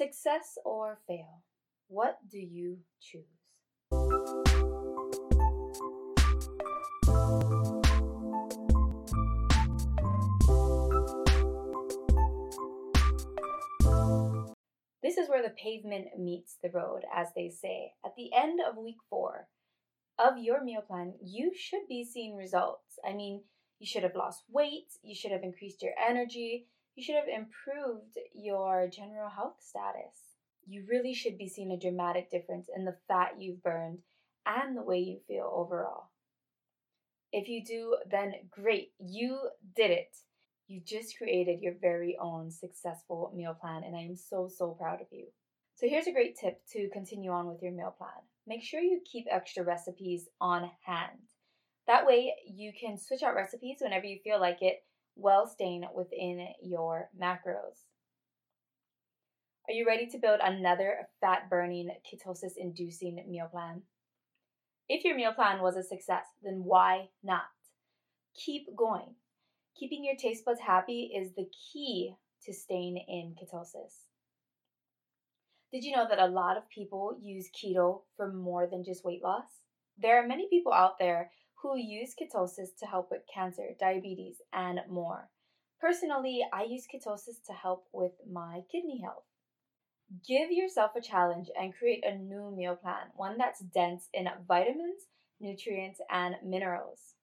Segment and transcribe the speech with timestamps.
[0.00, 1.42] Success or fail?
[1.88, 3.20] What do you choose?
[15.02, 17.92] This is where the pavement meets the road, as they say.
[18.02, 19.48] At the end of week four
[20.18, 22.98] of your meal plan, you should be seeing results.
[23.06, 23.42] I mean,
[23.78, 26.68] you should have lost weight, you should have increased your energy,
[27.00, 30.36] you should have improved your general health status.
[30.66, 34.00] You really should be seeing a dramatic difference in the fat you've burned
[34.44, 36.10] and the way you feel overall.
[37.32, 39.38] If you do, then great, you
[39.74, 40.14] did it.
[40.66, 45.00] You just created your very own successful meal plan, and I am so, so proud
[45.00, 45.28] of you.
[45.76, 48.10] So, here's a great tip to continue on with your meal plan
[48.46, 51.18] make sure you keep extra recipes on hand.
[51.86, 54.82] That way, you can switch out recipes whenever you feel like it
[55.20, 57.86] while staying within your macros.
[59.68, 63.82] Are you ready to build another fat burning, ketosis inducing meal plan?
[64.88, 67.42] If your meal plan was a success, then why not?
[68.34, 69.14] Keep going.
[69.78, 74.06] Keeping your taste buds happy is the key to staying in ketosis.
[75.72, 79.22] Did you know that a lot of people use keto for more than just weight
[79.22, 79.46] loss?
[79.98, 81.30] There are many people out there
[81.62, 85.28] who use ketosis to help with cancer, diabetes, and more.
[85.80, 89.24] Personally, I use ketosis to help with my kidney health.
[90.26, 95.02] Give yourself a challenge and create a new meal plan, one that's dense in vitamins,
[95.40, 97.14] nutrients, and minerals.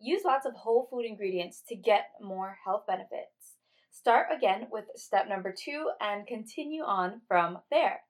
[0.00, 3.56] Use lots of whole food ingredients to get more health benefits.
[3.90, 8.00] Start again with step number two and continue on from there.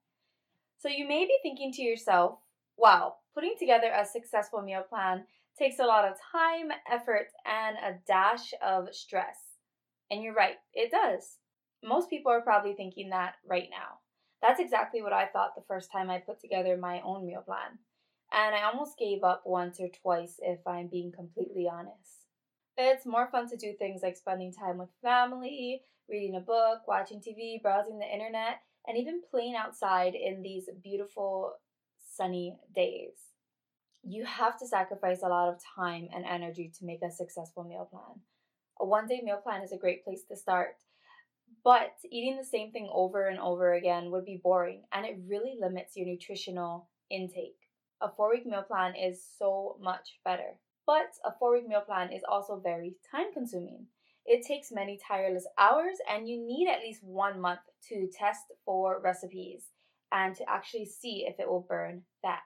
[0.78, 2.38] So you may be thinking to yourself,
[2.76, 5.24] wow, putting together a successful meal plan
[5.58, 9.36] takes a lot of time, effort, and a dash of stress.
[10.10, 11.38] And you're right, it does.
[11.82, 13.98] Most people are probably thinking that right now.
[14.40, 17.78] That's exactly what I thought the first time I put together my own meal plan.
[18.32, 22.26] And I almost gave up once or twice if I'm being completely honest.
[22.76, 27.20] It's more fun to do things like spending time with family, reading a book, watching
[27.20, 31.54] TV, browsing the internet, and even playing outside in these beautiful
[31.98, 33.27] sunny days.
[34.02, 37.88] You have to sacrifice a lot of time and energy to make a successful meal
[37.90, 38.20] plan.
[38.80, 40.76] A one day meal plan is a great place to start,
[41.64, 45.56] but eating the same thing over and over again would be boring and it really
[45.60, 47.58] limits your nutritional intake.
[48.00, 50.58] A four week meal plan is so much better.
[50.86, 53.86] But a four week meal plan is also very time consuming.
[54.24, 59.00] It takes many tireless hours, and you need at least one month to test for
[59.00, 59.70] recipes
[60.12, 62.42] and to actually see if it will burn fat.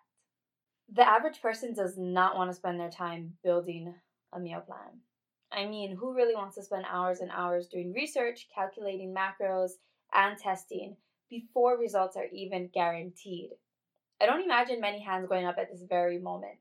[0.89, 3.95] The average person does not want to spend their time building
[4.33, 5.01] a meal plan.
[5.51, 9.73] I mean, who really wants to spend hours and hours doing research, calculating macros,
[10.13, 10.97] and testing
[11.31, 13.51] before results are even guaranteed?
[14.21, 16.59] I don't imagine many hands going up at this very moment.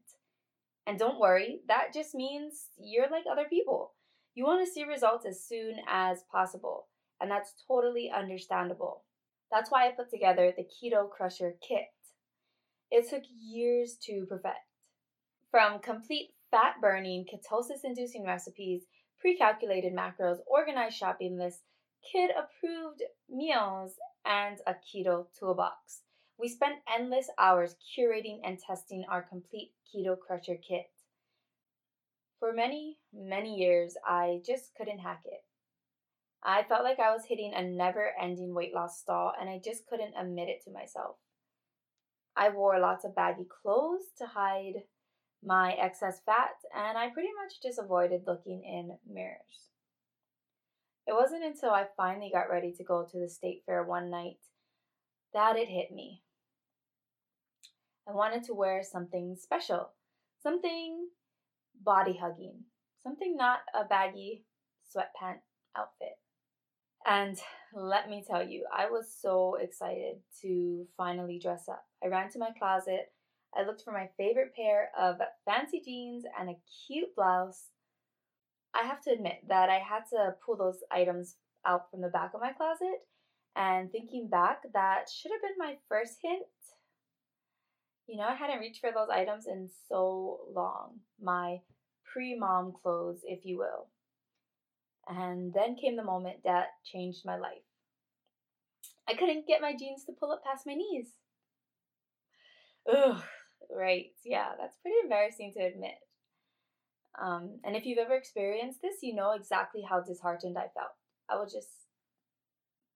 [0.87, 3.93] And don't worry, that just means you're like other people.
[4.33, 6.87] You want to see results as soon as possible,
[7.19, 9.03] and that's totally understandable.
[9.51, 11.87] That's why I put together the Keto Crusher Kit.
[12.91, 14.59] It took years to perfect.
[15.49, 18.83] From complete fat burning, ketosis inducing recipes,
[19.17, 21.63] pre calculated macros, organized shopping lists,
[22.11, 23.93] kid approved meals,
[24.25, 26.01] and a keto toolbox.
[26.37, 30.89] We spent endless hours curating and testing our complete Keto Crusher kit.
[32.39, 35.45] For many, many years, I just couldn't hack it.
[36.43, 39.85] I felt like I was hitting a never ending weight loss stall and I just
[39.85, 41.17] couldn't admit it to myself.
[42.35, 44.83] I wore lots of baggy clothes to hide
[45.43, 49.69] my excess fat, and I pretty much just avoided looking in mirrors.
[51.07, 54.37] It wasn't until I finally got ready to go to the state fair one night
[55.33, 56.21] that it hit me.
[58.07, 59.89] I wanted to wear something special,
[60.41, 61.07] something
[61.83, 62.63] body hugging,
[63.01, 64.45] something not a baggy
[64.85, 65.39] sweatpant
[65.77, 66.17] outfit.
[67.11, 67.37] And
[67.73, 71.83] let me tell you, I was so excited to finally dress up.
[72.01, 73.11] I ran to my closet.
[73.53, 76.55] I looked for my favorite pair of fancy jeans and a
[76.87, 77.65] cute blouse.
[78.73, 81.35] I have to admit that I had to pull those items
[81.65, 83.05] out from the back of my closet.
[83.57, 86.45] And thinking back, that should have been my first hint.
[88.07, 91.01] You know, I hadn't reached for those items in so long.
[91.21, 91.59] My
[92.05, 93.89] pre mom clothes, if you will.
[95.07, 97.63] And then came the moment that changed my life.
[99.07, 101.13] I couldn't get my jeans to pull up past my knees.
[102.87, 103.21] Ugh,
[103.75, 104.11] right.
[104.23, 105.95] Yeah, that's pretty embarrassing to admit.
[107.21, 110.95] Um, and if you've ever experienced this, you know exactly how disheartened I felt.
[111.29, 111.69] I was just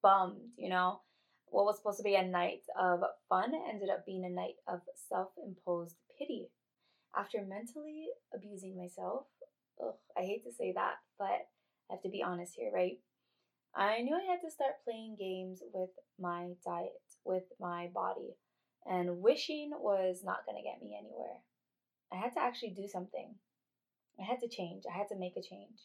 [0.01, 1.01] bummed, you know.
[1.47, 4.81] what was supposed to be a night of fun ended up being a night of
[5.09, 6.49] self imposed pity.
[7.17, 9.25] After mentally abusing myself,
[9.81, 11.47] ugh, I hate to say that, but
[11.89, 12.99] I have to be honest here, right?
[13.75, 15.89] I knew I had to start playing games with
[16.19, 16.93] my diet,
[17.25, 18.35] with my body,
[18.85, 21.41] and wishing was not going to get me anywhere.
[22.11, 23.35] I had to actually do something.
[24.19, 24.83] I had to change.
[24.87, 25.79] I had to make a change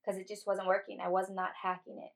[0.00, 0.98] because it just wasn't working.
[1.02, 2.12] I was not hacking it.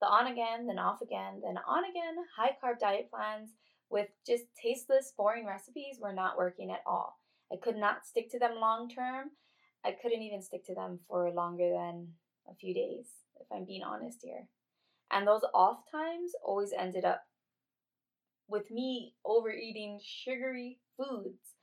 [0.00, 3.50] The on again, then off again, then on again, high carb diet plans
[3.90, 7.18] with just tasteless, boring recipes were not working at all.
[7.52, 9.30] I could not stick to them long term.
[9.84, 12.08] I couldn't even stick to them for longer than
[12.50, 13.06] a few days,
[13.40, 14.48] if I'm being honest here.
[15.10, 17.22] And those off times always ended up
[18.48, 21.54] with me overeating sugary foods,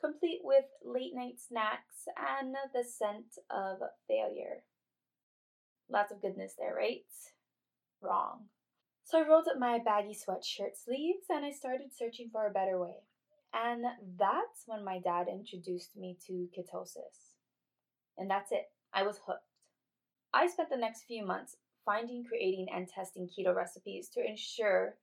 [0.00, 3.78] complete with late night snacks and the scent of
[4.08, 4.62] failure.
[5.88, 7.04] Lots of goodness there, right?
[8.00, 8.46] Wrong.
[9.04, 12.78] So I rolled up my baggy sweatshirt sleeves and I started searching for a better
[12.78, 12.96] way.
[13.54, 13.84] And
[14.18, 17.36] that's when my dad introduced me to ketosis.
[18.18, 18.64] And that's it.
[18.92, 19.45] I was hooked.
[20.36, 21.56] I spent the next few months
[21.86, 24.96] finding, creating, and testing keto recipes to ensure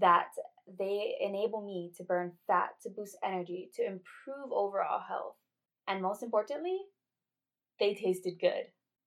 [0.00, 0.28] that
[0.78, 5.34] they enable me to burn fat, to boost energy, to improve overall health.
[5.86, 6.78] And most importantly,
[7.78, 8.64] they tasted good.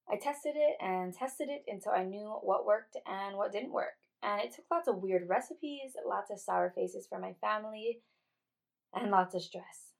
[0.07, 3.97] I tested it and tested it until I knew what worked and what didn't work.
[4.21, 8.01] And it took lots of weird recipes, lots of sour faces for my family,
[8.93, 9.93] and lots of stress.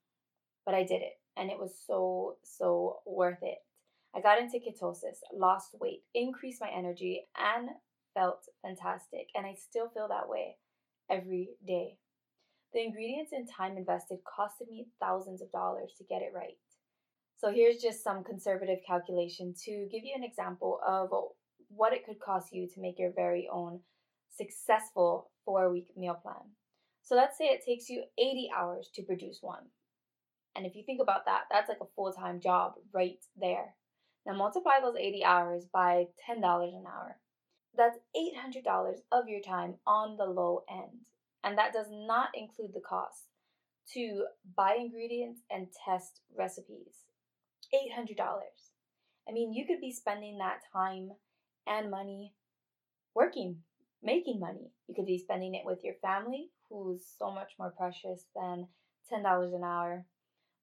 [0.67, 3.57] But I did it, and it was so, so worth it.
[4.17, 7.69] I got into ketosis, lost weight, increased my energy, and
[8.15, 9.27] felt fantastic.
[9.35, 10.55] And I still feel that way
[11.07, 11.97] every day.
[12.73, 16.57] The ingredients and time invested costed me thousands of dollars to get it right.
[17.37, 21.09] So here's just some conservative calculation to give you an example of
[21.69, 23.81] what it could cost you to make your very own
[24.35, 26.55] successful four week meal plan.
[27.03, 29.65] So let's say it takes you 80 hours to produce one.
[30.55, 33.75] And if you think about that, that's like a full time job right there.
[34.27, 37.17] Now multiply those 80 hours by $10 an hour.
[37.77, 41.05] That's $800 of your time on the low end.
[41.45, 43.29] And that does not include the cost
[43.93, 44.25] to
[44.57, 47.05] buy ingredients and test recipes.
[47.73, 48.17] $800.
[49.29, 51.11] I mean, you could be spending that time
[51.65, 52.33] and money
[53.15, 53.59] working,
[54.03, 54.71] making money.
[54.89, 58.67] You could be spending it with your family, who's so much more precious than
[59.09, 60.05] $10 an hour.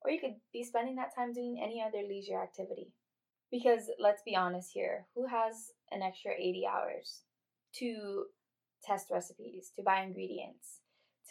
[0.03, 2.93] Or you could be spending that time doing any other leisure activity.
[3.55, 7.21] Because let's be honest here, who has an extra 80 hours
[7.79, 8.25] to
[8.83, 10.81] test recipes, to buy ingredients,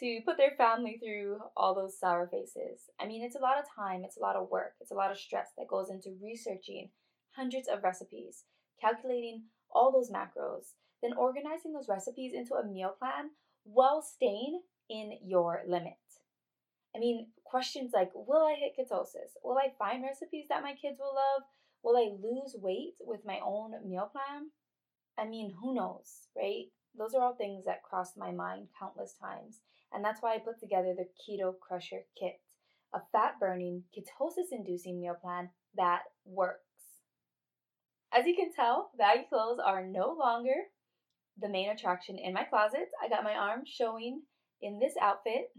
[0.00, 2.88] to put their family through all those sour faces?
[2.98, 5.10] I mean, it's a lot of time, it's a lot of work, it's a lot
[5.10, 6.88] of stress that goes into researching
[7.36, 8.44] hundreds of recipes,
[8.80, 10.72] calculating all those macros,
[11.02, 13.32] then organizing those recipes into a meal plan
[13.64, 16.00] while staying in your limit.
[16.96, 19.36] I mean, questions like Will I hit ketosis?
[19.44, 21.42] Will I find recipes that my kids will love?
[21.84, 24.50] Will I lose weight with my own meal plan?
[25.18, 26.64] I mean, who knows, right?
[26.96, 29.60] Those are all things that crossed my mind countless times.
[29.92, 32.40] And that's why I put together the Keto Crusher Kit,
[32.94, 36.62] a fat burning, ketosis inducing meal plan that works.
[38.10, 40.54] As you can tell, baggy clothes are no longer
[41.38, 42.88] the main attraction in my closet.
[43.04, 44.22] I got my arms showing
[44.62, 45.50] in this outfit.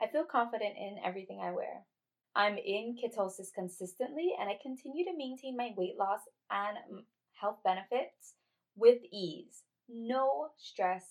[0.00, 1.84] I feel confident in everything I wear.
[2.34, 6.20] I'm in ketosis consistently and I continue to maintain my weight loss
[6.50, 7.02] and mm,
[7.40, 8.34] health benefits
[8.76, 11.04] with ease, no stress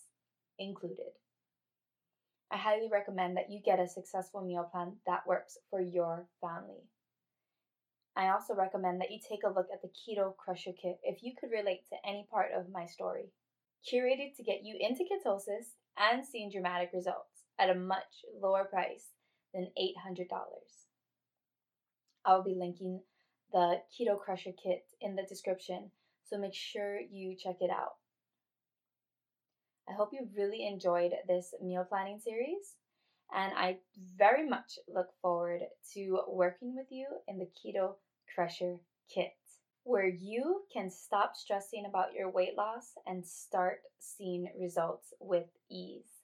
[0.57, 1.11] included.
[2.51, 6.83] I highly recommend that you get a successful meal plan that works for your family.
[8.15, 11.33] I also recommend that you take a look at the Keto Crusher Kit if you
[11.39, 13.31] could relate to any part of my story.
[13.85, 19.09] Curated to get you into ketosis and seeing dramatic results at a much lower price
[19.53, 20.27] than $800.
[22.25, 23.01] I'll be linking
[23.51, 25.91] the Keto Crusher Kit in the description,
[26.29, 27.95] so make sure you check it out.
[29.89, 32.75] I hope you really enjoyed this meal planning series,
[33.33, 33.77] and I
[34.15, 35.61] very much look forward
[35.93, 37.95] to working with you in the Keto
[38.35, 38.77] Crusher
[39.13, 39.33] Kit,
[39.83, 46.18] where you can stop stressing about your weight loss and start seeing results with ease.